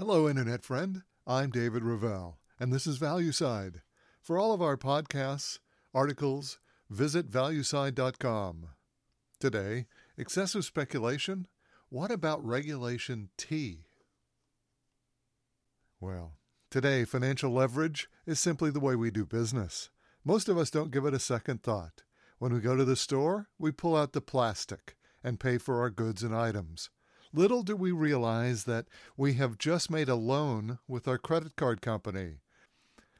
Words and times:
Hello, 0.00 0.30
Internet 0.30 0.64
friend. 0.64 1.02
I'm 1.26 1.50
David 1.50 1.84
Ravel, 1.84 2.38
and 2.58 2.72
this 2.72 2.86
is 2.86 2.98
ValueSide. 2.98 3.82
For 4.22 4.38
all 4.38 4.54
of 4.54 4.62
our 4.62 4.78
podcasts, 4.78 5.58
articles, 5.92 6.58
visit 6.88 7.30
valueside.com. 7.30 8.68
Today, 9.38 9.84
excessive 10.16 10.64
speculation. 10.64 11.46
What 11.90 12.10
about 12.10 12.42
Regulation 12.42 13.28
T? 13.36 13.88
Well, 16.00 16.38
today, 16.70 17.04
financial 17.04 17.52
leverage 17.52 18.08
is 18.24 18.40
simply 18.40 18.70
the 18.70 18.80
way 18.80 18.96
we 18.96 19.10
do 19.10 19.26
business. 19.26 19.90
Most 20.24 20.48
of 20.48 20.56
us 20.56 20.70
don't 20.70 20.90
give 20.90 21.04
it 21.04 21.12
a 21.12 21.18
second 21.18 21.62
thought. 21.62 22.04
When 22.38 22.54
we 22.54 22.60
go 22.60 22.74
to 22.74 22.86
the 22.86 22.96
store, 22.96 23.50
we 23.58 23.70
pull 23.70 23.98
out 23.98 24.14
the 24.14 24.22
plastic 24.22 24.96
and 25.22 25.38
pay 25.38 25.58
for 25.58 25.80
our 25.80 25.90
goods 25.90 26.22
and 26.22 26.34
items. 26.34 26.88
Little 27.32 27.62
do 27.62 27.76
we 27.76 27.92
realize 27.92 28.64
that 28.64 28.86
we 29.16 29.34
have 29.34 29.56
just 29.56 29.88
made 29.88 30.08
a 30.08 30.16
loan 30.16 30.80
with 30.88 31.06
our 31.06 31.18
credit 31.18 31.54
card 31.54 31.80
company. 31.80 32.38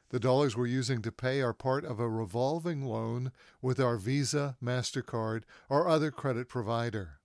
The 0.08 0.18
dollars 0.18 0.56
we're 0.56 0.66
using 0.66 1.00
to 1.02 1.12
pay 1.12 1.40
are 1.40 1.52
part 1.52 1.84
of 1.84 2.00
a 2.00 2.08
revolving 2.08 2.84
loan 2.84 3.30
with 3.62 3.78
our 3.78 3.96
Visa, 3.96 4.56
MasterCard, 4.60 5.44
or 5.68 5.86
other 5.86 6.10
credit 6.10 6.48
provider. 6.48 7.20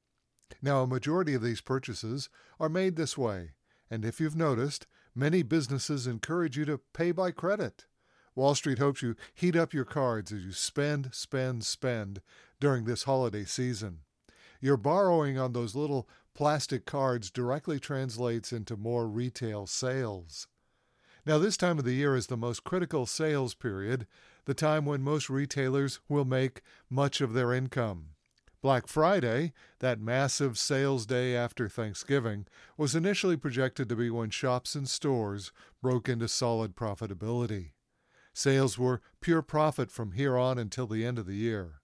Now, 0.61 0.84
a 0.84 0.88
majority 0.88 1.34
of 1.34 1.41
these 1.41 1.59
purchases 1.61 2.30
are 2.59 2.70
made 2.70 2.95
this 2.95 3.17
way, 3.17 3.53
and 3.89 4.05
if 4.05 4.20
you've 4.20 4.36
noticed, 4.36 4.86
many 5.16 5.41
businesses 5.41 6.05
encourage 6.05 6.55
you 6.55 6.66
to 6.66 6.81
pay 6.94 7.11
by 7.11 7.31
credit. 7.31 7.88
Wall 8.36 8.53
Street 8.53 8.77
hopes 8.77 9.02
you 9.02 9.16
heat 9.33 9.55
up 9.55 9.73
your 9.73 9.86
cards 9.86 10.31
as 10.31 10.45
you 10.45 10.52
spend, 10.52 11.16
spend, 11.16 11.63
spend 11.63 12.22
during 12.59 12.86
this 12.86 13.03
holiday 13.03 13.45
season. 13.45 14.02
You're 14.61 14.77
borrowing 14.77 15.39
on 15.39 15.53
those 15.53 15.75
little 15.75 16.08
plastic 16.35 16.85
cards 16.85 17.31
directly 17.31 17.80
translates 17.80 18.52
into 18.52 18.75
more 18.75 19.07
retail 19.07 19.66
sales. 19.66 20.47
Now, 21.25 21.39
this 21.39 21.58
time 21.58 21.80
of 21.80 21.86
the 21.86 21.94
year 21.94 22.16
is 22.16 22.28
the 22.28 22.38
most 22.38 22.64
critical 22.64 23.08
sales 23.08 23.55
period, 23.55 24.05
the 24.45 24.53
time 24.53 24.86
when 24.86 25.02
most 25.02 25.28
retailers 25.30 26.00
will 26.08 26.25
make 26.25 26.61
much 26.89 27.19
of 27.19 27.33
their 27.33 27.52
income. 27.52 28.09
Black 28.61 28.88
Friday, 28.88 29.53
that 29.80 30.00
massive 30.00 30.58
sales 30.58 31.06
day 31.06 31.36
after 31.36 31.69
Thanksgiving, 31.69 32.45
was 32.78 32.95
initially 32.95 33.38
projected 33.38 33.88
to 33.89 33.95
be 33.95 34.09
when 34.09 34.30
shops 34.30 34.75
and 34.75 34.89
stores 34.89 35.52
broke 35.81 36.09
into 36.09 36.28
solid 36.28 36.75
profitability. 36.75 37.72
Sales 38.33 38.78
were 38.78 39.02
pure 39.22 39.41
profit 39.41 39.89
from 39.89 40.11
here 40.11 40.38
on 40.38 40.58
until 40.58 40.88
the 40.88 41.06
end 41.06 41.17
of 41.17 41.25
the 41.25 41.36
year. 41.36 41.81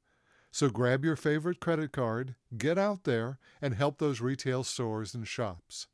So 0.51 0.69
grab 0.69 1.05
your 1.05 1.15
favorite 1.15 1.61
credit 1.61 1.93
card, 1.93 2.35
get 2.57 2.77
out 2.77 3.05
there, 3.05 3.39
and 3.61 3.73
help 3.73 3.97
those 3.97 4.19
retail 4.19 4.63
stores 4.63 5.15
and 5.15 5.25
shops. 5.27 5.87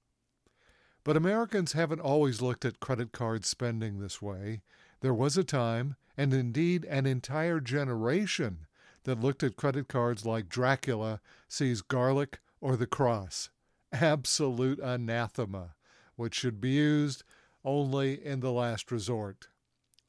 But 1.03 1.16
Americans 1.16 1.73
haven't 1.73 2.02
always 2.02 2.41
looked 2.41 2.66
at 2.66 2.80
credit 2.80 3.11
card 3.11 3.45
spending 3.45 4.00
this 4.00 4.22
way. 4.22 4.61
There 5.02 5.13
was 5.13 5.38
a 5.38 5.44
time, 5.44 5.95
and 6.17 6.33
indeed 6.33 6.85
an 6.85 7.05
entire 7.05 7.59
generation, 7.59 8.66
that 9.03 9.22
looked 9.22 9.44
at 9.44 9.55
credit 9.55 9.88
cards 9.88 10.25
like 10.25 10.50
Dracula 10.50 11.22
sees 11.47 11.81
garlic 11.81 12.39
or 12.59 12.75
the 12.75 12.88
cross. 12.88 13.50
Absolute 13.94 14.80
anathema, 14.80 15.75
which 16.17 16.35
should 16.35 16.59
be 16.59 16.72
used 16.72 17.23
only 17.63 18.25
in 18.25 18.41
the 18.41 18.52
last 18.52 18.91
resort. 18.91 19.47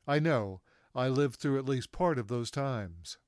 I 0.06 0.18
know, 0.18 0.62
I 0.94 1.08
lived 1.08 1.36
through 1.36 1.58
at 1.58 1.68
least 1.68 1.92
part 1.92 2.18
of 2.18 2.26
those 2.28 2.50
times. 2.50 3.18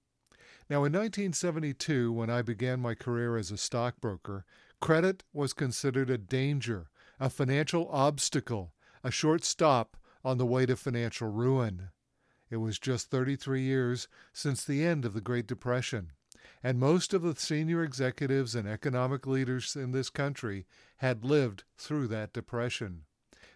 Now, 0.70 0.84
in 0.84 0.92
1972, 0.92 2.12
when 2.12 2.30
I 2.30 2.42
began 2.42 2.78
my 2.78 2.94
career 2.94 3.36
as 3.36 3.50
a 3.50 3.56
stockbroker, 3.56 4.44
credit 4.80 5.24
was 5.32 5.52
considered 5.52 6.08
a 6.08 6.16
danger, 6.16 6.90
a 7.18 7.28
financial 7.28 7.88
obstacle, 7.90 8.72
a 9.02 9.10
short 9.10 9.42
stop 9.42 9.96
on 10.24 10.38
the 10.38 10.46
way 10.46 10.66
to 10.66 10.76
financial 10.76 11.26
ruin. 11.26 11.88
It 12.50 12.58
was 12.58 12.78
just 12.78 13.10
33 13.10 13.62
years 13.62 14.06
since 14.32 14.62
the 14.62 14.84
end 14.84 15.04
of 15.04 15.12
the 15.12 15.20
Great 15.20 15.48
Depression, 15.48 16.12
and 16.62 16.78
most 16.78 17.12
of 17.12 17.22
the 17.22 17.34
senior 17.34 17.82
executives 17.82 18.54
and 18.54 18.68
economic 18.68 19.26
leaders 19.26 19.74
in 19.74 19.90
this 19.90 20.08
country 20.08 20.66
had 20.98 21.24
lived 21.24 21.64
through 21.78 22.06
that 22.08 22.32
depression. 22.32 23.06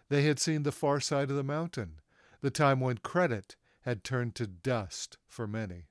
They 0.09 0.23
had 0.23 0.37
seen 0.37 0.63
the 0.63 0.73
far 0.73 0.99
side 0.99 1.29
of 1.29 1.37
the 1.37 1.43
mountain, 1.43 2.01
the 2.41 2.51
time 2.51 2.81
when 2.81 2.97
credit 2.97 3.55
had 3.83 4.03
turned 4.03 4.35
to 4.35 4.47
dust 4.47 5.17
for 5.29 5.47
many. 5.47 5.87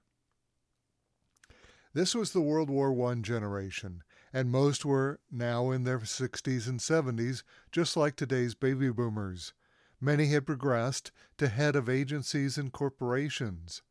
This 1.95 2.13
was 2.13 2.33
the 2.33 2.41
World 2.41 2.71
War 2.71 3.09
I 3.09 3.15
generation, 3.21 4.03
and 4.33 4.51
most 4.51 4.85
were 4.85 5.21
now 5.31 5.71
in 5.71 5.85
their 5.85 6.01
60s 6.01 6.67
and 6.67 6.81
70s, 6.81 7.45
just 7.71 7.97
like 7.97 8.17
today's 8.17 8.57
baby 8.57 8.91
boomers. 8.91 9.53
Many 10.01 10.27
had 10.27 10.45
progressed 10.45 11.13
to 11.39 11.47
head 11.47 11.77
of 11.77 11.89
agencies 11.89 12.59
and 12.59 12.73
corporations. 12.73 13.83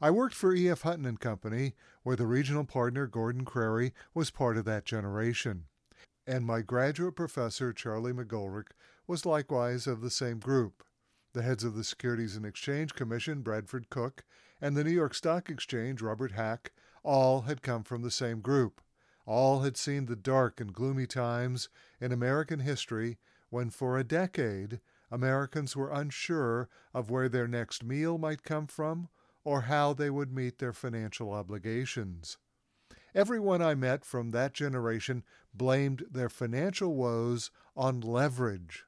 I 0.00 0.12
worked 0.12 0.36
for 0.36 0.54
E.F. 0.54 0.82
Hutton 0.82 1.04
and 1.04 1.18
Company, 1.18 1.74
where 2.04 2.14
the 2.14 2.28
regional 2.28 2.64
partner 2.64 3.08
Gordon 3.08 3.44
Crary 3.44 3.92
was 4.14 4.30
part 4.30 4.56
of 4.56 4.64
that 4.66 4.84
generation. 4.84 5.64
And 6.28 6.46
my 6.46 6.60
graduate 6.60 7.16
professor 7.16 7.72
Charlie 7.72 8.12
McGoldrick 8.12 8.68
was 9.08 9.26
likewise 9.26 9.88
of 9.88 10.02
the 10.02 10.10
same 10.10 10.38
group. 10.38 10.84
The 11.32 11.42
heads 11.42 11.64
of 11.64 11.74
the 11.74 11.82
Securities 11.82 12.36
and 12.36 12.46
Exchange 12.46 12.94
Commission, 12.94 13.42
Bradford 13.42 13.90
Cook, 13.90 14.24
and 14.60 14.76
the 14.76 14.84
New 14.84 14.92
York 14.92 15.14
Stock 15.14 15.50
Exchange, 15.50 16.00
Robert 16.00 16.34
Haack, 16.34 16.70
all 17.02 17.42
had 17.42 17.62
come 17.62 17.82
from 17.82 18.02
the 18.02 18.10
same 18.10 18.40
group. 18.40 18.80
All 19.26 19.60
had 19.60 19.76
seen 19.76 20.06
the 20.06 20.16
dark 20.16 20.60
and 20.60 20.72
gloomy 20.72 21.06
times 21.06 21.68
in 22.00 22.12
American 22.12 22.60
history 22.60 23.18
when, 23.48 23.70
for 23.70 23.98
a 23.98 24.04
decade, 24.04 24.80
Americans 25.10 25.76
were 25.76 25.90
unsure 25.90 26.68
of 26.94 27.10
where 27.10 27.28
their 27.28 27.48
next 27.48 27.84
meal 27.84 28.18
might 28.18 28.42
come 28.42 28.66
from 28.66 29.08
or 29.44 29.62
how 29.62 29.92
they 29.92 30.10
would 30.10 30.32
meet 30.32 30.58
their 30.58 30.72
financial 30.72 31.32
obligations. 31.32 32.38
Everyone 33.14 33.60
I 33.60 33.74
met 33.74 34.04
from 34.04 34.30
that 34.30 34.52
generation 34.52 35.24
blamed 35.52 36.04
their 36.10 36.28
financial 36.28 36.94
woes 36.94 37.50
on 37.76 38.00
leverage. 38.00 38.84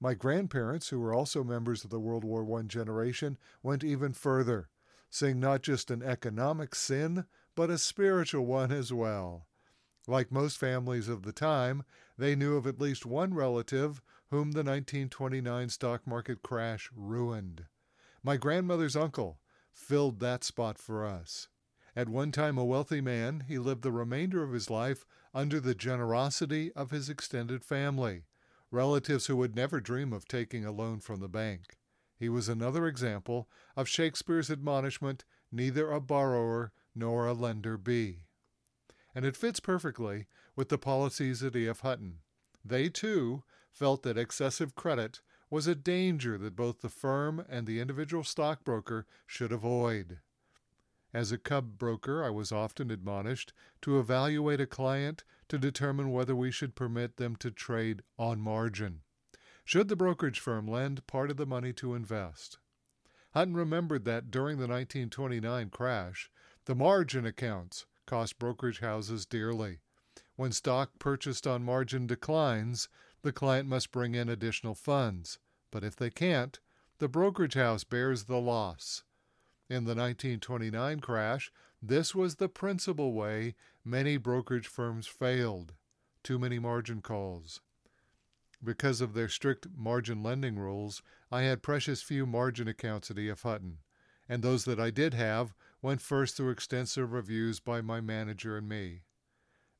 My 0.00 0.14
grandparents, 0.14 0.88
who 0.88 1.00
were 1.00 1.12
also 1.12 1.42
members 1.42 1.84
of 1.84 1.90
the 1.90 2.00
World 2.00 2.24
War 2.24 2.46
I 2.58 2.62
generation, 2.62 3.36
went 3.62 3.82
even 3.84 4.12
further 4.12 4.68
seeing 5.10 5.40
not 5.40 5.62
just 5.62 5.90
an 5.90 6.02
economic 6.02 6.74
sin, 6.74 7.26
but 7.54 7.68
a 7.68 7.78
spiritual 7.78 8.46
one 8.46 8.70
as 8.72 8.92
well. 8.92 9.46
Like 10.06 10.32
most 10.32 10.56
families 10.56 11.08
of 11.08 11.22
the 11.22 11.32
time, 11.32 11.84
they 12.16 12.34
knew 12.34 12.56
of 12.56 12.66
at 12.66 12.80
least 12.80 13.04
one 13.04 13.34
relative 13.34 14.00
whom 14.30 14.52
the 14.52 14.62
1929 14.62 15.68
stock 15.68 16.06
market 16.06 16.42
crash 16.42 16.90
ruined. 16.94 17.66
My 18.22 18.36
grandmother's 18.36 18.96
uncle 18.96 19.40
filled 19.72 20.20
that 20.20 20.44
spot 20.44 20.78
for 20.78 21.04
us. 21.04 21.48
At 21.96 22.08
one 22.08 22.30
time 22.30 22.56
a 22.56 22.64
wealthy 22.64 23.00
man, 23.00 23.44
he 23.48 23.58
lived 23.58 23.82
the 23.82 23.90
remainder 23.90 24.44
of 24.44 24.52
his 24.52 24.70
life 24.70 25.04
under 25.34 25.58
the 25.58 25.74
generosity 25.74 26.72
of 26.72 26.92
his 26.92 27.08
extended 27.08 27.64
family, 27.64 28.24
relatives 28.70 29.26
who 29.26 29.36
would 29.36 29.56
never 29.56 29.80
dream 29.80 30.12
of 30.12 30.28
taking 30.28 30.64
a 30.64 30.72
loan 30.72 31.00
from 31.00 31.20
the 31.20 31.28
bank. 31.28 31.79
He 32.20 32.28
was 32.28 32.50
another 32.50 32.86
example 32.86 33.48
of 33.74 33.88
Shakespeare's 33.88 34.50
admonishment 34.50 35.24
neither 35.50 35.90
a 35.90 36.02
borrower 36.02 36.70
nor 36.94 37.26
a 37.26 37.32
lender 37.32 37.78
be. 37.78 38.24
And 39.14 39.24
it 39.24 39.38
fits 39.38 39.58
perfectly 39.58 40.26
with 40.54 40.68
the 40.68 40.76
policies 40.76 41.42
at 41.42 41.56
E.F. 41.56 41.80
Hutton. 41.80 42.18
They, 42.62 42.90
too, 42.90 43.42
felt 43.70 44.02
that 44.02 44.18
excessive 44.18 44.74
credit 44.74 45.22
was 45.48 45.66
a 45.66 45.74
danger 45.74 46.36
that 46.36 46.54
both 46.54 46.82
the 46.82 46.90
firm 46.90 47.42
and 47.48 47.66
the 47.66 47.80
individual 47.80 48.22
stockbroker 48.22 49.06
should 49.26 49.50
avoid. 49.50 50.18
As 51.14 51.32
a 51.32 51.38
cub 51.38 51.78
broker, 51.78 52.22
I 52.22 52.28
was 52.28 52.52
often 52.52 52.90
admonished 52.90 53.54
to 53.80 53.98
evaluate 53.98 54.60
a 54.60 54.66
client 54.66 55.24
to 55.48 55.56
determine 55.56 56.12
whether 56.12 56.36
we 56.36 56.50
should 56.50 56.74
permit 56.74 57.16
them 57.16 57.34
to 57.36 57.50
trade 57.50 58.02
on 58.18 58.40
margin 58.40 59.00
should 59.70 59.86
the 59.86 59.94
brokerage 59.94 60.40
firm 60.40 60.66
lend 60.66 61.06
part 61.06 61.30
of 61.30 61.36
the 61.36 61.46
money 61.46 61.72
to 61.72 61.94
invest. 61.94 62.58
Hutton 63.34 63.54
remembered 63.54 64.04
that 64.04 64.28
during 64.28 64.56
the 64.56 64.66
1929 64.66 65.70
crash, 65.70 66.28
the 66.64 66.74
margin 66.74 67.24
accounts 67.24 67.86
cost 68.04 68.40
brokerage 68.40 68.80
houses 68.80 69.24
dearly. 69.24 69.78
When 70.34 70.50
stock 70.50 70.98
purchased 70.98 71.46
on 71.46 71.62
margin 71.62 72.08
declines, 72.08 72.88
the 73.22 73.30
client 73.30 73.68
must 73.68 73.92
bring 73.92 74.16
in 74.16 74.28
additional 74.28 74.74
funds, 74.74 75.38
but 75.70 75.84
if 75.84 75.94
they 75.94 76.10
can't, 76.10 76.58
the 76.98 77.06
brokerage 77.06 77.54
house 77.54 77.84
bears 77.84 78.24
the 78.24 78.40
loss. 78.40 79.04
In 79.68 79.84
the 79.84 79.94
1929 79.94 80.98
crash, 80.98 81.52
this 81.80 82.12
was 82.12 82.34
the 82.34 82.48
principal 82.48 83.12
way 83.12 83.54
many 83.84 84.16
brokerage 84.16 84.66
firms 84.66 85.06
failed 85.06 85.74
too 86.24 86.40
many 86.40 86.58
margin 86.58 87.00
calls. 87.00 87.60
Because 88.62 89.00
of 89.00 89.14
their 89.14 89.28
strict 89.28 89.68
margin 89.74 90.22
lending 90.22 90.58
rules, 90.58 91.02
I 91.32 91.42
had 91.42 91.62
precious 91.62 92.02
few 92.02 92.26
margin 92.26 92.68
accounts 92.68 93.10
at 93.10 93.18
E.F. 93.18 93.42
Hutton, 93.42 93.78
and 94.28 94.42
those 94.42 94.64
that 94.66 94.78
I 94.78 94.90
did 94.90 95.14
have 95.14 95.54
went 95.80 96.02
first 96.02 96.36
through 96.36 96.50
extensive 96.50 97.12
reviews 97.12 97.58
by 97.58 97.80
my 97.80 98.00
manager 98.00 98.56
and 98.56 98.68
me. 98.68 99.02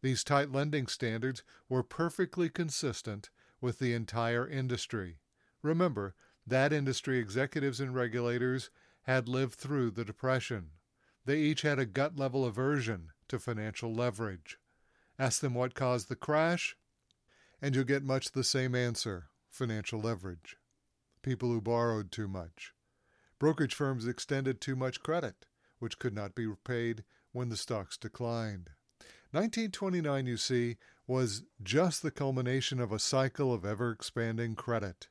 These 0.03 0.25
tight 0.25 0.51
lending 0.51 0.87
standards 0.87 1.43
were 1.69 1.83
perfectly 1.83 2.49
consistent 2.49 3.29
with 3.61 3.79
the 3.79 3.93
entire 3.93 4.49
industry. 4.49 5.19
Remember, 5.63 6.15
that 6.47 6.73
industry 6.73 7.19
executives 7.19 7.81
and 7.81 7.95
regulators 7.95 8.71
had 9.03 9.29
lived 9.29 9.55
through 9.55 9.91
the 9.91 10.05
Depression. 10.05 10.71
They 11.27 11.39
each 11.41 11.63
had 11.63 11.79
a 11.79 11.85
gut 11.85 12.17
level 12.17 12.47
aversion 12.47 13.13
to 13.29 13.39
financial 13.39 13.95
leverage. 13.95 14.59
Ask 15.19 15.41
them 15.43 15.53
what 15.53 15.75
caused 15.75 16.09
the 16.09 16.17
crash, 16.17 16.77
and 17.63 17.75
you'll 17.75 17.85
get 17.85 18.03
much 18.03 18.33
the 18.33 18.45
same 18.45 18.75
answer 18.75 19.27
financial 19.49 20.01
leverage. 20.01 20.57
People 21.23 21.49
who 21.49 21.61
borrowed 21.61 22.11
too 22.11 22.29
much. 22.29 22.73
Brokerage 23.39 23.75
firms 23.75 24.07
extended 24.07 24.61
too 24.61 24.77
much 24.77 25.03
credit, 25.03 25.47
which 25.79 25.99
could 25.99 26.15
not 26.15 26.35
be 26.35 26.47
repaid 26.47 27.05
when 27.33 27.49
the 27.49 27.57
stocks 27.57 27.97
declined. 27.97 28.71
1929, 29.33 30.27
you 30.27 30.37
see, 30.37 30.77
was 31.07 31.45
just 31.63 32.03
the 32.03 32.11
culmination 32.11 32.81
of 32.81 32.93
a 32.93 32.99
cycle 32.99 33.53
of 33.53 33.65
ever 33.65 33.91
expanding 33.91 34.55
credit. 34.55 35.09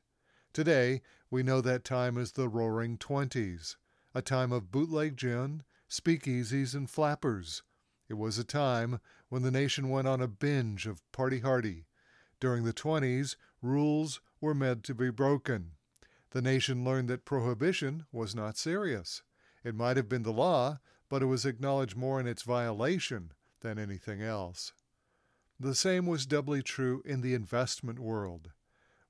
Today, 0.52 1.02
we 1.30 1.42
know 1.42 1.60
that 1.60 1.84
time 1.84 2.18
as 2.18 2.32
the 2.32 2.48
Roaring 2.48 2.98
Twenties, 2.98 3.76
a 4.14 4.22
time 4.22 4.52
of 4.52 4.72
bootleg 4.72 5.16
gin, 5.16 5.62
speakeasies, 5.88 6.74
and 6.74 6.88
flappers. 6.88 7.62
It 8.08 8.14
was 8.14 8.38
a 8.38 8.44
time 8.44 9.00
when 9.28 9.42
the 9.42 9.50
nation 9.50 9.88
went 9.90 10.08
on 10.08 10.20
a 10.20 10.28
binge 10.28 10.86
of 10.86 11.02
party 11.12 11.40
hardy. 11.40 11.86
During 12.40 12.64
the 12.64 12.72
20s, 12.72 13.36
rules 13.60 14.20
were 14.40 14.54
meant 14.54 14.82
to 14.84 14.94
be 14.94 15.10
broken. 15.10 15.72
The 16.30 16.40
nation 16.40 16.84
learned 16.84 17.08
that 17.10 17.26
prohibition 17.26 18.06
was 18.10 18.34
not 18.34 18.56
serious. 18.56 19.22
It 19.62 19.74
might 19.74 19.98
have 19.98 20.08
been 20.08 20.22
the 20.22 20.32
law, 20.32 20.80
but 21.10 21.22
it 21.22 21.26
was 21.26 21.44
acknowledged 21.44 21.96
more 21.96 22.18
in 22.18 22.26
its 22.26 22.42
violation 22.42 23.32
than 23.60 23.78
anything 23.78 24.22
else. 24.22 24.72
The 25.58 25.74
same 25.74 26.06
was 26.06 26.24
doubly 26.24 26.62
true 26.62 27.02
in 27.04 27.20
the 27.20 27.34
investment 27.34 27.98
world. 27.98 28.52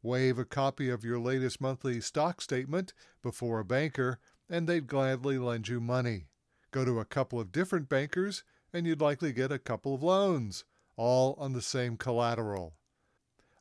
Wave 0.03 0.39
a 0.39 0.45
copy 0.45 0.91
of 0.91 1.05
your 1.05 1.21
latest 1.21 1.61
monthly 1.61 2.01
stock 2.01 2.41
statement 2.41 2.93
before 3.23 3.61
a 3.61 3.65
banker, 3.65 4.19
and 4.49 4.67
they'd 4.67 4.89
gladly 4.89 5.39
lend 5.39 5.69
you 5.69 5.79
money. 5.81 6.27
Go 6.73 6.85
to 6.85 6.99
a 6.99 7.05
couple 7.05 7.39
of 7.39 7.53
different 7.53 7.89
bankers, 7.89 8.43
and 8.73 8.87
you'd 8.87 9.01
likely 9.01 9.33
get 9.33 9.53
a 9.53 9.59
couple 9.59 9.95
of 9.95 10.03
loans, 10.03 10.65
all 10.97 11.37
on 11.39 11.53
the 11.53 11.63
same 11.63 11.97
collateral. 11.97 12.75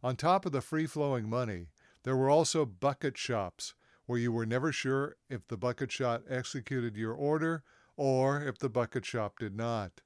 On 0.01 0.15
top 0.15 0.45
of 0.45 0.53
the 0.53 0.61
free 0.61 0.85
flowing 0.85 1.29
money, 1.29 1.67
there 2.03 2.15
were 2.15 2.29
also 2.29 2.65
bucket 2.65 3.17
shops 3.17 3.73
where 4.05 4.19
you 4.19 4.31
were 4.31 4.45
never 4.45 4.71
sure 4.71 5.17
if 5.29 5.47
the 5.47 5.57
bucket 5.57 5.91
shop 5.91 6.23
executed 6.29 6.95
your 6.95 7.13
order 7.13 7.63
or 7.97 8.41
if 8.41 8.57
the 8.57 8.69
bucket 8.69 9.05
shop 9.05 9.37
did 9.39 9.55
not. 9.55 10.01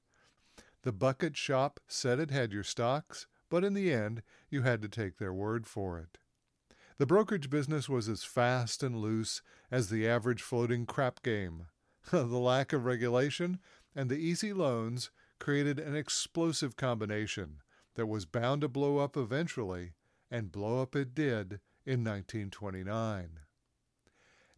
The 0.82 0.92
bucket 0.92 1.36
shop 1.36 1.80
said 1.86 2.18
it 2.18 2.30
had 2.30 2.52
your 2.52 2.64
stocks, 2.64 3.26
but 3.48 3.64
in 3.64 3.74
the 3.74 3.92
end, 3.92 4.22
you 4.50 4.62
had 4.62 4.82
to 4.82 4.88
take 4.88 5.18
their 5.18 5.32
word 5.32 5.66
for 5.66 5.98
it. 5.98 6.18
The 6.98 7.06
brokerage 7.06 7.48
business 7.48 7.88
was 7.88 8.08
as 8.08 8.24
fast 8.24 8.82
and 8.82 8.96
loose 8.96 9.42
as 9.70 9.88
the 9.88 10.08
average 10.08 10.42
floating 10.42 10.86
crap 10.86 11.22
game. 11.22 11.66
the 12.10 12.24
lack 12.24 12.72
of 12.72 12.84
regulation 12.84 13.60
and 13.94 14.10
the 14.10 14.18
easy 14.18 14.52
loans 14.52 15.10
created 15.38 15.78
an 15.78 15.96
explosive 15.96 16.76
combination 16.76 17.60
that 17.94 18.06
was 18.06 18.24
bound 18.24 18.62
to 18.62 18.68
blow 18.68 18.98
up 18.98 19.16
eventually, 19.16 19.92
and 20.30 20.52
blow 20.52 20.82
up 20.82 20.96
it 20.96 21.14
did 21.14 21.60
in 21.86 22.02
1929. 22.02 23.40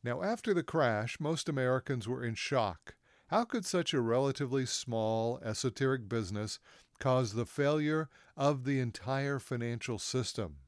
Now, 0.03 0.23
after 0.23 0.55
the 0.55 0.63
crash, 0.63 1.19
most 1.19 1.49
Americans 1.49 2.07
were 2.07 2.25
in 2.25 2.35
shock. 2.35 2.95
How 3.29 3.45
could 3.45 3.67
such 3.67 3.93
a 3.93 4.01
relatively 4.01 4.65
small, 4.65 5.41
esoteric 5.43 6.09
business 6.09 6.61
cause 7.01 7.33
the 7.33 7.45
failure 7.45 8.09
of 8.37 8.65
the 8.65 8.79
entire 8.79 9.41
financial 9.41 9.99
system? 9.99 10.59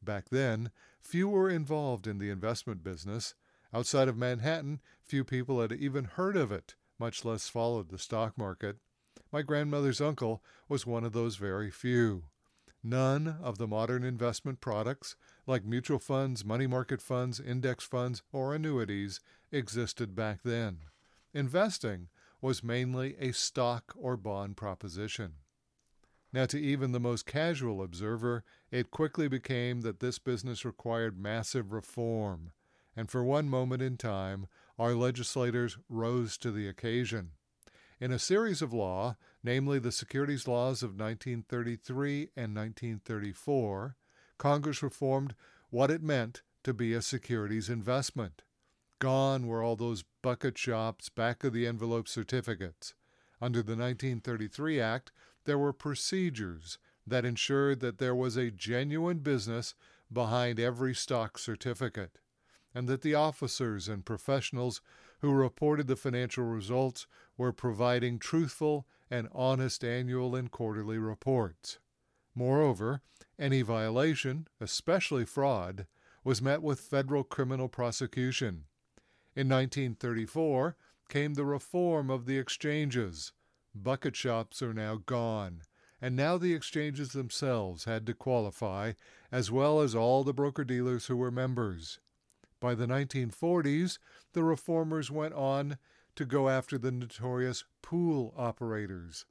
Back 0.00 0.28
then, 0.28 0.70
few 1.00 1.28
were 1.28 1.50
involved 1.50 2.06
in 2.06 2.18
the 2.18 2.30
investment 2.30 2.84
business. 2.84 3.34
Outside 3.74 4.06
of 4.06 4.16
Manhattan, 4.16 4.80
few 5.02 5.24
people 5.24 5.60
had 5.60 5.72
even 5.72 6.04
heard 6.04 6.36
of 6.36 6.52
it, 6.52 6.76
much 6.98 7.24
less 7.24 7.48
followed 7.48 7.88
the 7.88 7.98
stock 7.98 8.38
market. 8.38 8.76
My 9.36 9.42
grandmother's 9.42 10.00
uncle 10.00 10.42
was 10.66 10.86
one 10.86 11.04
of 11.04 11.12
those 11.12 11.36
very 11.36 11.70
few. 11.70 12.22
None 12.82 13.36
of 13.42 13.58
the 13.58 13.66
modern 13.66 14.02
investment 14.02 14.62
products, 14.62 15.14
like 15.46 15.62
mutual 15.62 15.98
funds, 15.98 16.42
money 16.42 16.66
market 16.66 17.02
funds, 17.02 17.38
index 17.38 17.84
funds, 17.84 18.22
or 18.32 18.54
annuities, 18.54 19.20
existed 19.52 20.16
back 20.16 20.38
then. 20.42 20.78
Investing 21.34 22.08
was 22.40 22.64
mainly 22.64 23.14
a 23.20 23.32
stock 23.32 23.92
or 23.94 24.16
bond 24.16 24.56
proposition. 24.56 25.34
Now, 26.32 26.46
to 26.46 26.58
even 26.58 26.92
the 26.92 26.98
most 26.98 27.26
casual 27.26 27.82
observer, 27.82 28.42
it 28.70 28.90
quickly 28.90 29.28
became 29.28 29.82
that 29.82 30.00
this 30.00 30.18
business 30.18 30.64
required 30.64 31.20
massive 31.20 31.72
reform, 31.72 32.52
and 32.96 33.10
for 33.10 33.22
one 33.22 33.50
moment 33.50 33.82
in 33.82 33.98
time, 33.98 34.46
our 34.78 34.94
legislators 34.94 35.76
rose 35.90 36.38
to 36.38 36.50
the 36.50 36.66
occasion. 36.66 37.32
In 37.98 38.12
a 38.12 38.18
series 38.18 38.60
of 38.60 38.74
law, 38.74 39.16
namely 39.42 39.78
the 39.78 39.90
securities 39.90 40.46
laws 40.46 40.82
of 40.82 40.90
1933 40.90 42.30
and 42.36 42.54
1934, 42.54 43.96
Congress 44.36 44.82
reformed 44.82 45.34
what 45.70 45.90
it 45.90 46.02
meant 46.02 46.42
to 46.62 46.74
be 46.74 46.92
a 46.92 47.00
securities 47.00 47.70
investment. 47.70 48.42
Gone 48.98 49.46
were 49.46 49.62
all 49.62 49.76
those 49.76 50.04
bucket 50.20 50.58
shops, 50.58 51.08
back 51.08 51.42
of 51.42 51.54
the 51.54 51.66
envelope 51.66 52.06
certificates. 52.06 52.94
Under 53.40 53.62
the 53.62 53.76
1933 53.76 54.78
Act, 54.78 55.10
there 55.44 55.58
were 55.58 55.72
procedures 55.72 56.78
that 57.06 57.24
ensured 57.24 57.80
that 57.80 57.96
there 57.96 58.14
was 58.14 58.36
a 58.36 58.50
genuine 58.50 59.20
business 59.20 59.74
behind 60.12 60.60
every 60.60 60.94
stock 60.94 61.38
certificate, 61.38 62.18
and 62.74 62.88
that 62.88 63.00
the 63.00 63.14
officers 63.14 63.88
and 63.88 64.04
professionals 64.04 64.82
who 65.20 65.32
reported 65.32 65.86
the 65.86 65.96
financial 65.96 66.44
results 66.44 67.06
were 67.36 67.52
providing 67.52 68.18
truthful 68.18 68.86
and 69.10 69.28
honest 69.32 69.84
annual 69.84 70.34
and 70.34 70.50
quarterly 70.50 70.98
reports. 70.98 71.78
Moreover, 72.34 73.02
any 73.38 73.62
violation, 73.62 74.48
especially 74.60 75.24
fraud, 75.24 75.86
was 76.24 76.42
met 76.42 76.62
with 76.62 76.80
federal 76.80 77.24
criminal 77.24 77.68
prosecution. 77.68 78.64
In 79.34 79.48
1934 79.48 80.76
came 81.08 81.34
the 81.34 81.44
reform 81.44 82.10
of 82.10 82.26
the 82.26 82.38
exchanges. 82.38 83.32
Bucket 83.74 84.16
shops 84.16 84.62
are 84.62 84.74
now 84.74 84.96
gone, 85.06 85.62
and 86.00 86.16
now 86.16 86.36
the 86.36 86.54
exchanges 86.54 87.12
themselves 87.12 87.84
had 87.84 88.06
to 88.06 88.14
qualify, 88.14 88.92
as 89.30 89.50
well 89.50 89.80
as 89.80 89.94
all 89.94 90.24
the 90.24 90.34
broker 90.34 90.64
dealers 90.64 91.06
who 91.06 91.16
were 91.16 91.30
members. 91.30 92.00
By 92.60 92.74
the 92.74 92.86
1940s, 92.86 93.98
the 94.32 94.42
reformers 94.42 95.10
went 95.10 95.34
on 95.34 95.78
to 96.16 96.24
go 96.24 96.48
after 96.48 96.76
the 96.76 96.90
notorious 96.90 97.64
pool 97.82 98.34
operators. 98.36 99.26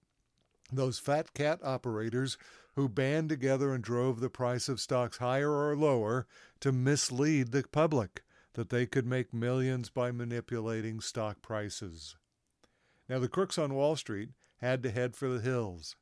Those 0.72 0.98
fat 0.98 1.34
cat 1.34 1.60
operators 1.64 2.38
who 2.76 2.90
band 2.90 3.30
together 3.30 3.74
and 3.74 3.84
drove 3.84 4.20
the 4.20 4.30
price 4.30 4.68
of 4.68 4.82
stocks 4.82 5.18
higher 5.18 5.52
or 5.52 5.76
lower 5.76 6.28
to 6.60 6.72
mislead 6.72 7.52
the 7.52 7.64
public 7.64 8.24
that 8.54 8.70
they 8.70 8.86
could 8.86 9.06
make 9.06 9.34
millions 9.34 9.90
by 9.90 10.12
manipulating 10.12 11.00
stock 11.00 11.42
prices. 11.42 12.16
Now, 13.08 13.20
the 13.20 13.28
crooks 13.28 13.58
on 13.58 13.74
Wall 13.74 13.96
Street 13.96 14.30
had 14.58 14.82
to 14.84 14.92
head 14.92 15.16
for 15.16 15.28
the 15.28 15.42
hills. 15.42 15.96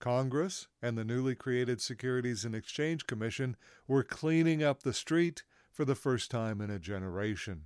Congress 0.00 0.66
and 0.82 0.96
the 0.96 1.04
newly 1.04 1.34
created 1.34 1.80
Securities 1.80 2.44
and 2.44 2.54
Exchange 2.54 3.06
Commission 3.06 3.56
were 3.86 4.02
cleaning 4.02 4.62
up 4.62 4.82
the 4.82 4.92
street 4.92 5.44
for 5.70 5.84
the 5.84 5.94
first 5.94 6.30
time 6.30 6.60
in 6.60 6.70
a 6.70 6.78
generation. 6.78 7.64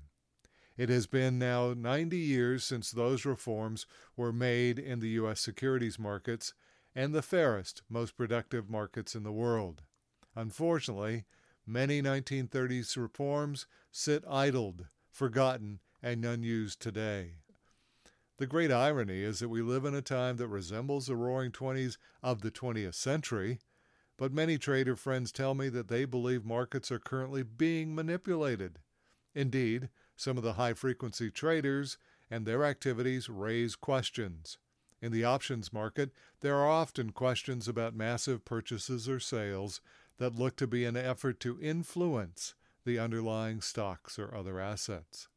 It 0.77 0.89
has 0.89 1.07
been 1.07 1.39
now 1.39 1.73
90 1.73 2.17
years 2.17 2.65
since 2.65 2.91
those 2.91 3.25
reforms 3.25 3.87
were 4.17 4.33
made 4.33 4.79
in 4.79 4.99
the 4.99 5.11
U.S. 5.11 5.41
securities 5.41 5.99
markets 5.99 6.53
and 6.95 7.15
the 7.15 7.23
fairest, 7.23 7.83
most 7.89 8.17
productive 8.17 8.69
markets 8.69 9.15
in 9.15 9.23
the 9.23 9.33
world. 9.33 9.83
Unfortunately, 10.35 11.25
many 11.65 12.03
1930s 12.03 12.97
reforms 12.97 13.67
sit 13.93 14.25
idled, 14.29 14.87
forgotten, 15.11 15.79
and 16.03 16.25
unused 16.25 16.81
today. 16.81 17.35
The 18.39 18.47
great 18.47 18.73
irony 18.73 19.23
is 19.23 19.39
that 19.39 19.49
we 19.49 19.63
live 19.63 19.85
in 19.85 19.95
a 19.95 20.03
time 20.03 20.39
that 20.39 20.49
resembles 20.49 21.07
the 21.07 21.15
roaring 21.15 21.53
20s 21.53 21.99
of 22.21 22.41
the 22.41 22.51
20th 22.51 22.97
century, 22.97 23.61
but 24.17 24.33
many 24.33 24.59
trader 24.59 24.97
friends 24.97 25.31
tell 25.31 25.55
me 25.55 25.69
that 25.69 25.87
they 25.87 26.05
believe 26.05 26.45
markets 26.45 26.91
are 26.91 26.99
currently 26.99 27.45
being 27.45 27.95
manipulated. 27.95 28.81
Indeed, 29.37 29.89
some 30.17 30.37
of 30.37 30.43
the 30.43 30.55
high 30.55 30.75
frequency 30.75 31.31
traders 31.31 31.99
and 32.31 32.47
their 32.47 32.65
activities 32.65 33.29
raise 33.29 33.77
questions. 33.77 34.59
In 35.01 35.13
the 35.13 35.25
options 35.25 35.73
market, 35.73 36.13
there 36.41 36.57
are 36.57 36.69
often 36.69 37.11
questions 37.11 37.69
about 37.69 37.95
massive 37.95 38.45
purchases 38.45 39.09
or 39.09 39.21
sales 39.21 39.81
that 40.19 40.37
look 40.37 40.57
to 40.57 40.67
be 40.67 40.85
an 40.85 40.97
effort 40.97 41.41
to 41.41 41.61
influence 41.61 42.55
the 42.85 42.99
underlying 42.99 43.61
stocks 43.61 44.19
or 44.19 44.35
other 44.35 44.61
assets. 44.61 45.29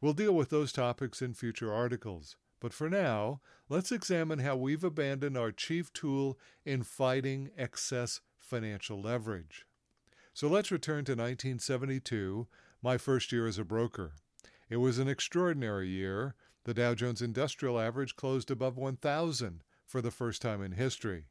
We'll 0.00 0.12
deal 0.12 0.32
with 0.32 0.50
those 0.50 0.72
topics 0.72 1.20
in 1.20 1.34
future 1.34 1.72
articles, 1.72 2.36
but 2.58 2.72
for 2.72 2.88
now, 2.88 3.40
let's 3.68 3.92
examine 3.92 4.38
how 4.40 4.56
we've 4.56 4.84
abandoned 4.84 5.36
our 5.36 5.52
chief 5.52 5.92
tool 5.92 6.38
in 6.64 6.82
fighting 6.82 7.50
excess 7.56 8.20
financial 8.38 9.00
leverage. 9.00 9.66
So 10.32 10.48
let's 10.48 10.70
return 10.70 11.04
to 11.04 11.12
1972, 11.12 12.46
my 12.82 12.96
first 12.96 13.32
year 13.32 13.46
as 13.46 13.58
a 13.58 13.64
broker. 13.64 14.12
It 14.68 14.76
was 14.76 14.98
an 14.98 15.08
extraordinary 15.08 15.88
year. 15.88 16.34
The 16.64 16.74
Dow 16.74 16.94
Jones 16.94 17.22
Industrial 17.22 17.80
Average 17.80 18.16
closed 18.16 18.50
above 18.50 18.76
1,000 18.76 19.62
for 19.86 20.00
the 20.00 20.10
first 20.10 20.40
time 20.40 20.62
in 20.62 20.72
history. 20.72 21.24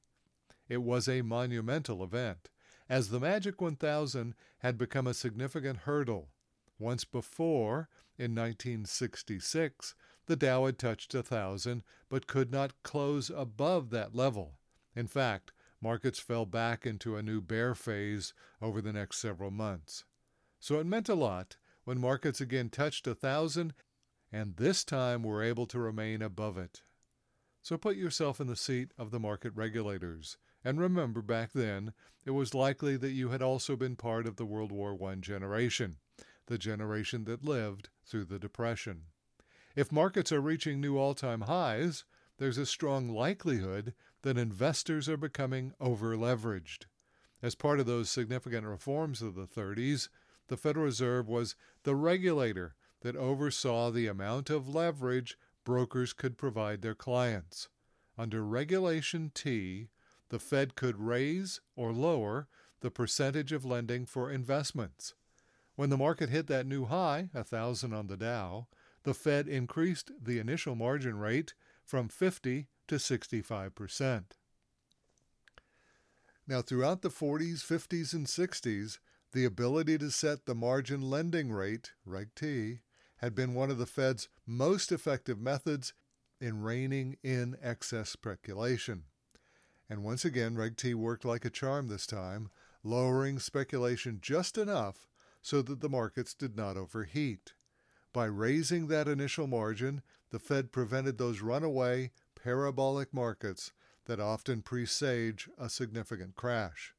It 0.67 0.83
was 0.83 1.07
a 1.07 1.21
monumental 1.21 2.03
event, 2.03 2.49
as 2.87 3.09
the 3.09 3.19
Magic 3.19 3.61
1000 3.61 4.35
had 4.59 4.77
become 4.77 5.07
a 5.07 5.13
significant 5.13 5.79
hurdle. 5.79 6.29
Once 6.77 7.05
before, 7.05 7.89
in 8.17 8.35
1966, 8.35 9.95
the 10.25 10.35
Dow 10.35 10.65
had 10.65 10.77
touched 10.77 11.13
1,000 11.13 11.83
but 12.09 12.27
could 12.27 12.51
not 12.51 12.83
close 12.83 13.31
above 13.35 13.89
that 13.89 14.13
level. 14.13 14.59
In 14.95 15.07
fact, 15.07 15.51
markets 15.81 16.19
fell 16.19 16.45
back 16.45 16.85
into 16.85 17.15
a 17.15 17.23
new 17.23 17.41
bear 17.41 17.73
phase 17.73 18.33
over 18.61 18.81
the 18.81 18.93
next 18.93 19.17
several 19.17 19.51
months. 19.51 20.03
So 20.59 20.79
it 20.79 20.85
meant 20.85 21.09
a 21.09 21.15
lot 21.15 21.57
when 21.85 21.99
markets 21.99 22.41
again 22.41 22.69
touched 22.69 23.07
a 23.07 23.11
1,000 23.11 23.73
and 24.31 24.57
this 24.57 24.83
time 24.83 25.23
were 25.23 25.41
able 25.41 25.65
to 25.67 25.79
remain 25.79 26.21
above 26.21 26.57
it. 26.57 26.83
So 27.61 27.77
put 27.77 27.95
yourself 27.95 28.39
in 28.39 28.47
the 28.47 28.55
seat 28.55 28.91
of 28.97 29.11
the 29.11 29.19
market 29.19 29.53
regulators. 29.55 30.37
And 30.63 30.79
remember, 30.79 31.21
back 31.21 31.51
then, 31.53 31.93
it 32.25 32.31
was 32.31 32.53
likely 32.53 32.97
that 32.97 33.11
you 33.11 33.29
had 33.29 33.41
also 33.41 33.75
been 33.75 33.95
part 33.95 34.27
of 34.27 34.35
the 34.35 34.45
World 34.45 34.71
War 34.71 34.97
I 35.09 35.15
generation, 35.15 35.97
the 36.47 36.57
generation 36.57 37.23
that 37.25 37.45
lived 37.45 37.89
through 38.05 38.25
the 38.25 38.39
Depression. 38.39 39.03
If 39.75 39.91
markets 39.91 40.31
are 40.31 40.41
reaching 40.41 40.81
new 40.81 40.97
all 40.97 41.13
time 41.13 41.41
highs, 41.41 42.03
there's 42.37 42.57
a 42.57 42.65
strong 42.65 43.09
likelihood 43.09 43.93
that 44.21 44.37
investors 44.37 45.07
are 45.07 45.17
becoming 45.17 45.73
over 45.79 46.15
leveraged. 46.15 46.85
As 47.41 47.55
part 47.55 47.79
of 47.79 47.85
those 47.85 48.09
significant 48.09 48.65
reforms 48.65 49.21
of 49.21 49.35
the 49.35 49.47
30s, 49.47 50.09
the 50.49 50.57
Federal 50.57 50.85
Reserve 50.85 51.27
was 51.27 51.55
the 51.83 51.95
regulator 51.95 52.75
that 53.01 53.15
oversaw 53.15 53.89
the 53.89 54.07
amount 54.07 54.49
of 54.49 54.67
leverage 54.67 55.37
brokers 55.63 56.11
could 56.13 56.37
provide 56.37 56.81
their 56.81 56.95
clients. 56.95 57.69
Under 58.17 58.43
Regulation 58.43 59.31
T, 59.33 59.87
the 60.29 60.39
Fed 60.39 60.75
could 60.75 60.99
raise 60.99 61.61
or 61.75 61.93
lower 61.93 62.47
the 62.81 62.91
percentage 62.91 63.51
of 63.51 63.65
lending 63.65 64.05
for 64.05 64.29
investments. 64.29 65.13
When 65.75 65.89
the 65.89 65.97
market 65.97 66.29
hit 66.29 66.47
that 66.47 66.65
new 66.65 66.85
high, 66.85 67.29
a 67.33 67.43
thousand 67.43 67.93
on 67.93 68.07
the 68.07 68.17
Dow, 68.17 68.67
the 69.03 69.13
Fed 69.13 69.47
increased 69.47 70.11
the 70.21 70.39
initial 70.39 70.75
margin 70.75 71.17
rate 71.17 71.53
from 71.85 72.09
50 72.09 72.67
to 72.87 72.99
65 72.99 73.75
percent. 73.75 74.35
Now, 76.47 76.63
throughout 76.63 77.03
the 77.03 77.09
40s, 77.09 77.63
50s, 77.63 78.13
and 78.13 78.25
60s, 78.25 78.97
the 79.31 79.45
ability 79.45 79.97
to 79.97 80.11
set 80.11 80.45
the 80.45 80.55
margin 80.55 81.01
lending 81.01 81.51
rate, 81.51 81.91
Reg 82.05 82.29
T, 82.35 82.79
had 83.17 83.35
been 83.35 83.53
one 83.53 83.69
of 83.69 83.77
the 83.77 83.85
Fed's 83.85 84.29
most 84.45 84.91
effective 84.91 85.39
methods 85.39 85.93
in 86.39 86.61
reining 86.61 87.17
in 87.21 87.57
excess 87.61 88.09
speculation. 88.09 89.03
And 89.89 90.03
once 90.03 90.23
again, 90.23 90.55
Reg 90.55 90.77
T 90.77 90.93
worked 90.93 91.25
like 91.25 91.45
a 91.45 91.49
charm 91.49 91.87
this 91.87 92.07
time, 92.07 92.49
lowering 92.83 93.39
speculation 93.39 94.19
just 94.21 94.57
enough 94.57 95.07
so 95.41 95.61
that 95.61 95.81
the 95.81 95.89
markets 95.89 96.33
did 96.33 96.55
not 96.55 96.77
overheat. 96.77 97.53
By 98.13 98.25
raising 98.25 98.87
that 98.87 99.07
initial 99.07 99.47
margin, 99.47 100.01
the 100.31 100.39
Fed 100.39 100.71
prevented 100.71 101.17
those 101.17 101.41
runaway 101.41 102.11
parabolic 102.35 103.13
markets 103.13 103.71
that 104.05 104.19
often 104.19 104.61
presage 104.61 105.49
a 105.57 105.69
significant 105.69 106.35
crash. 106.35 106.93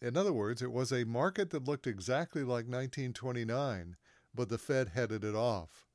In 0.00 0.16
other 0.16 0.32
words, 0.32 0.62
it 0.62 0.72
was 0.72 0.92
a 0.92 1.04
market 1.04 1.50
that 1.50 1.64
looked 1.64 1.86
exactly 1.86 2.42
like 2.42 2.66
1929, 2.66 3.96
but 4.34 4.48
the 4.48 4.58
Fed 4.58 4.90
headed 4.90 5.24
it 5.24 5.34
off. 5.34 5.86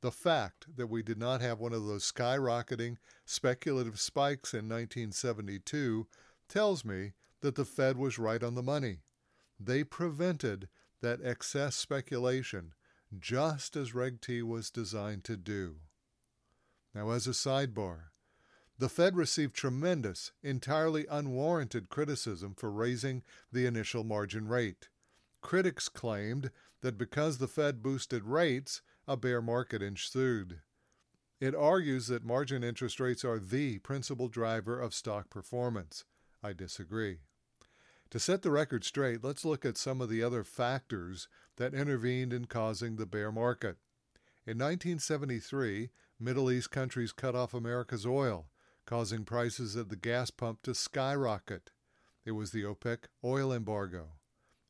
The 0.00 0.10
fact 0.10 0.66
that 0.76 0.88
we 0.88 1.02
did 1.02 1.18
not 1.18 1.40
have 1.40 1.60
one 1.60 1.72
of 1.72 1.86
those 1.86 2.10
skyrocketing 2.10 2.96
speculative 3.24 4.00
spikes 4.00 4.52
in 4.52 4.68
1972 4.68 6.08
tells 6.48 6.84
me 6.84 7.12
that 7.40 7.54
the 7.54 7.64
Fed 7.64 7.96
was 7.96 8.18
right 8.18 8.42
on 8.42 8.56
the 8.56 8.62
money. 8.62 8.98
They 9.60 9.84
prevented 9.84 10.68
that 11.00 11.20
excess 11.22 11.76
speculation 11.76 12.74
just 13.18 13.76
as 13.76 13.94
Reg 13.94 14.20
T 14.20 14.42
was 14.42 14.70
designed 14.70 15.22
to 15.24 15.36
do. 15.36 15.76
Now, 16.94 17.10
as 17.10 17.26
a 17.26 17.30
sidebar, 17.30 18.11
the 18.82 18.88
Fed 18.88 19.16
received 19.16 19.54
tremendous, 19.54 20.32
entirely 20.42 21.06
unwarranted 21.08 21.88
criticism 21.88 22.52
for 22.52 22.68
raising 22.68 23.22
the 23.52 23.64
initial 23.64 24.02
margin 24.02 24.48
rate. 24.48 24.88
Critics 25.40 25.88
claimed 25.88 26.50
that 26.80 26.98
because 26.98 27.38
the 27.38 27.46
Fed 27.46 27.80
boosted 27.80 28.24
rates, 28.24 28.82
a 29.06 29.16
bear 29.16 29.40
market 29.40 29.82
ensued. 29.82 30.62
It 31.38 31.54
argues 31.54 32.08
that 32.08 32.24
margin 32.24 32.64
interest 32.64 32.98
rates 32.98 33.24
are 33.24 33.38
the 33.38 33.78
principal 33.78 34.26
driver 34.26 34.80
of 34.80 34.94
stock 34.94 35.30
performance. 35.30 36.04
I 36.42 36.52
disagree. 36.52 37.18
To 38.10 38.18
set 38.18 38.42
the 38.42 38.50
record 38.50 38.82
straight, 38.82 39.22
let's 39.22 39.44
look 39.44 39.64
at 39.64 39.78
some 39.78 40.00
of 40.00 40.08
the 40.08 40.24
other 40.24 40.42
factors 40.42 41.28
that 41.56 41.72
intervened 41.72 42.32
in 42.32 42.46
causing 42.46 42.96
the 42.96 43.06
bear 43.06 43.30
market. 43.30 43.76
In 44.44 44.58
1973, 44.58 45.90
Middle 46.18 46.50
East 46.50 46.72
countries 46.72 47.12
cut 47.12 47.36
off 47.36 47.54
America's 47.54 48.04
oil, 48.04 48.48
causing 48.86 49.24
prices 49.24 49.76
at 49.76 49.88
the 49.88 49.96
gas 49.96 50.30
pump 50.30 50.62
to 50.62 50.74
skyrocket. 50.74 51.70
It 52.24 52.32
was 52.32 52.50
the 52.50 52.64
OPEC 52.64 53.04
oil 53.24 53.52
embargo. 53.52 54.12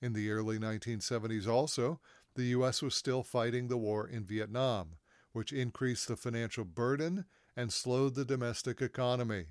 In 0.00 0.12
the 0.12 0.31
early 0.31 0.59
1970s, 0.59 1.47
also, 1.47 2.00
the 2.35 2.45
U.S. 2.45 2.83
was 2.83 2.95
still 2.95 3.23
fighting 3.23 3.69
the 3.69 3.76
war 3.76 4.07
in 4.07 4.25
Vietnam, 4.25 4.97
which 5.33 5.52
increased 5.52 6.09
the 6.09 6.16
financial 6.16 6.64
burden 6.64 7.26
and 7.57 7.73
slowed 7.73 8.14
the 8.14 8.25
domestic 8.25 8.81
economy. 8.81 9.47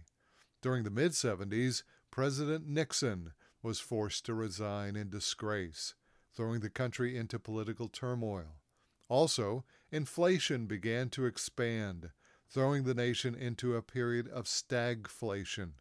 During 0.61 0.83
the 0.83 0.89
mid 0.89 1.11
70s, 1.11 1.83
President 2.09 2.67
Nixon 2.67 3.33
was 3.63 3.79
forced 3.79 4.25
to 4.25 4.33
resign 4.33 4.95
in 4.95 5.09
disgrace, 5.09 5.93
throwing 6.35 6.61
the 6.61 6.69
country 6.69 7.17
into 7.17 7.39
political 7.39 7.87
turmoil. 7.87 8.61
Also, 9.07 9.63
inflation 9.91 10.65
began 10.65 11.09
to 11.09 11.25
expand, 11.25 12.11
throwing 12.51 12.83
the 12.83 12.93
nation 12.93 13.33
into 13.33 13.75
a 13.75 13.81
period 13.81 14.27
of 14.27 14.45
stagflation, 14.45 15.71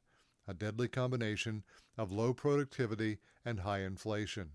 a 0.47 0.55
deadly 0.55 0.87
combination 0.89 1.65
of 1.99 2.13
low 2.13 2.33
productivity 2.33 3.19
and 3.45 3.61
high 3.61 3.81
inflation. 3.81 4.51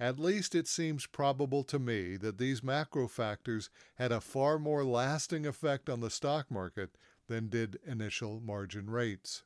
At 0.00 0.18
least 0.18 0.56
it 0.56 0.66
seems 0.66 1.06
probable 1.06 1.62
to 1.64 1.78
me 1.78 2.16
that 2.16 2.38
these 2.38 2.64
macro 2.64 3.06
factors 3.06 3.70
had 3.94 4.10
a 4.10 4.20
far 4.20 4.58
more 4.58 4.84
lasting 4.84 5.46
effect 5.46 5.88
on 5.88 6.00
the 6.00 6.10
stock 6.10 6.50
market 6.50 6.96
than 7.28 7.48
did 7.48 7.78
initial 7.86 8.40
margin 8.40 8.90
rates. 8.90 9.44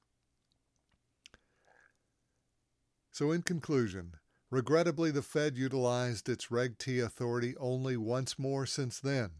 So, 3.12 3.30
in 3.30 3.42
conclusion, 3.42 4.14
regrettably, 4.50 5.10
the 5.10 5.22
Fed 5.22 5.58
utilized 5.58 6.28
its 6.28 6.50
Reg 6.50 6.78
T 6.78 6.98
authority 6.98 7.54
only 7.58 7.96
once 7.96 8.38
more 8.38 8.64
since 8.64 8.98
then. 9.00 9.30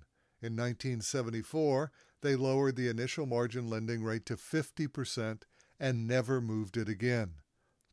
In 0.41 0.55
1974, 0.55 1.91
they 2.21 2.37
lowered 2.37 2.77
the 2.77 2.89
initial 2.89 3.27
margin 3.27 3.69
lending 3.69 4.03
rate 4.03 4.27
to 4.27 4.37
50% 4.37 5.43
and 5.79 6.07
never 6.07 6.41
moved 6.41 6.77
it 6.77 6.89
again. 6.89 7.35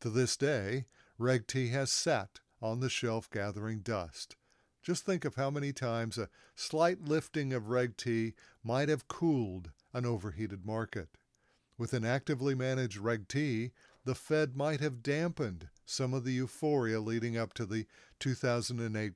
To 0.02 0.10
this 0.10 0.36
day, 0.36 0.86
Reg 1.18 1.48
T 1.48 1.70
has 1.70 1.92
sat 1.92 2.40
on 2.62 2.80
the 2.80 2.90
shelf 2.90 3.30
gathering 3.30 3.80
dust. 3.80 4.36
Just 4.82 5.06
think 5.06 5.26
of 5.26 5.36
how 5.36 5.50
many 5.50 5.74
times 5.74 6.18
a 6.18 6.30
slight 6.56 7.02
lifting 7.02 7.54
of 7.54 7.70
Reg 7.70 7.98
T 7.98 8.34
might 8.64 8.90
have 8.90 9.08
cooled 9.08 9.72
an 9.94 10.06
overheated 10.06 10.66
market. 10.66 11.10
With 11.78 11.94
an 11.94 12.06
actively 12.06 12.56
managed 12.56 12.98
Reg 12.98 13.28
T, 13.28 13.72
the 14.04 14.16
Fed 14.16 14.56
might 14.56 14.80
have 14.82 15.02
dampened 15.04 15.70
some 15.86 16.14
of 16.14 16.24
the 16.24 16.34
euphoria 16.34 17.00
leading 17.00 17.38
up 17.38 17.54
to 17.56 17.66
the 17.66 17.86
2008 18.20 19.16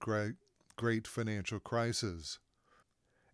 great 0.75 1.07
financial 1.07 1.59
crisis. 1.59 2.39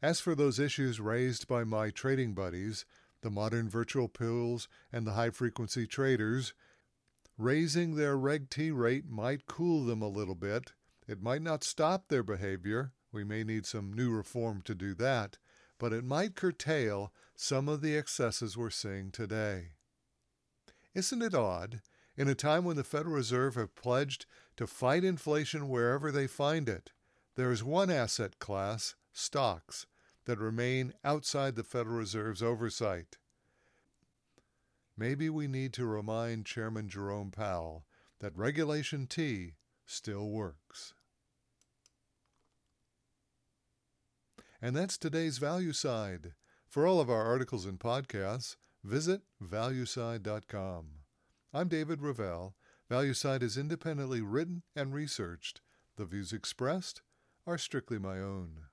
As 0.05 0.19
for 0.19 0.35
those 0.35 0.59
issues 0.59 0.99
raised 0.99 1.47
by 1.47 1.63
my 1.63 1.89
trading 1.89 2.35
buddies, 2.35 2.85
the 3.21 3.31
modern 3.31 3.67
virtual 3.67 4.07
pools 4.07 4.67
and 4.93 5.07
the 5.07 5.13
high 5.13 5.31
frequency 5.31 5.87
traders, 5.87 6.53
Raising 7.39 7.95
their 7.95 8.15
Reg 8.15 8.51
T 8.51 8.69
rate 8.69 9.09
might 9.09 9.47
cool 9.47 9.83
them 9.83 10.03
a 10.03 10.07
little 10.07 10.35
bit. 10.35 10.73
It 11.07 11.23
might 11.23 11.41
not 11.41 11.63
stop 11.63 12.07
their 12.07 12.21
behavior. 12.21 12.91
We 13.11 13.23
may 13.23 13.43
need 13.43 13.65
some 13.65 13.91
new 13.91 14.11
reform 14.11 14.61
to 14.65 14.75
do 14.75 14.93
that, 14.93 15.39
but 15.79 15.91
it 15.91 16.03
might 16.03 16.35
curtail 16.35 17.11
some 17.35 17.67
of 17.67 17.81
the 17.81 17.97
excesses 17.97 18.55
we're 18.55 18.69
seeing 18.69 19.09
today. 19.09 19.69
Isn't 20.93 21.23
it 21.23 21.33
odd, 21.33 21.81
in 22.15 22.27
a 22.27 22.35
time 22.35 22.63
when 22.63 22.77
the 22.77 22.83
Federal 22.83 23.15
Reserve 23.15 23.55
have 23.55 23.73
pledged 23.73 24.27
to 24.57 24.67
fight 24.67 25.03
inflation 25.03 25.67
wherever 25.67 26.11
they 26.11 26.27
find 26.27 26.69
it, 26.69 26.91
there 27.33 27.51
is 27.51 27.63
one 27.63 27.89
asset 27.89 28.37
class, 28.37 28.93
stocks, 29.11 29.87
that 30.25 30.39
remain 30.39 30.93
outside 31.03 31.55
the 31.55 31.63
Federal 31.63 31.97
Reserve's 31.97 32.43
oversight. 32.43 33.17
Maybe 34.97 35.29
we 35.29 35.47
need 35.47 35.73
to 35.73 35.85
remind 35.85 36.45
Chairman 36.45 36.89
Jerome 36.89 37.31
Powell 37.31 37.85
that 38.19 38.35
Regulation 38.35 39.07
T 39.07 39.53
still 39.85 40.29
works. 40.29 40.93
And 44.61 44.75
that's 44.75 44.97
today's 44.97 45.37
Value 45.37 45.73
Side. 45.73 46.33
For 46.67 46.87
all 46.87 46.99
of 46.99 47.09
our 47.09 47.23
articles 47.23 47.65
and 47.65 47.79
podcasts, 47.79 48.55
visit 48.83 49.21
valueside.com. 49.43 50.85
I'm 51.53 51.67
David 51.67 52.01
Ravel. 52.01 52.55
ValueSide 52.89 53.41
is 53.41 53.57
independently 53.57 54.21
written 54.21 54.63
and 54.75 54.93
researched. 54.93 55.61
The 55.97 56.05
views 56.05 56.33
expressed 56.33 57.01
are 57.47 57.57
strictly 57.57 57.97
my 57.97 58.19
own. 58.19 58.63